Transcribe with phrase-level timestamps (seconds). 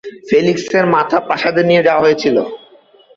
[0.29, 2.37] ফেলিক্সের মাথা প্রাসাদে নিয়ে যাওয়া হয়েছিল।